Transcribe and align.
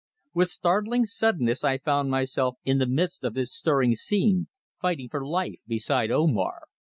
With 0.33 0.47
startling 0.47 1.05
suddenness 1.05 1.63
I 1.63 1.77
found 1.77 2.09
myself 2.09 2.57
in 2.65 2.79
the 2.79 2.87
midst 2.87 3.23
of 3.23 3.35
this 3.35 3.53
stirring 3.53 3.93
scene, 3.93 4.47
fighting 4.81 5.09
for 5.09 5.23
life 5.23 5.59
beside 5.67 6.09
Omar. 6.09 6.63